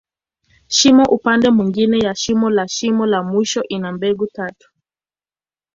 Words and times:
Shimo 0.67 1.03
upande 1.03 1.49
mwingine 1.51 1.97
ya 1.99 2.07
mwisho 2.25 2.49
la 2.49 2.67
shimo 2.67 3.05
la 3.05 3.23
mwisho, 3.23 3.63
ina 3.63 3.91
mbegu 3.91 4.27
tatu. 4.27 4.69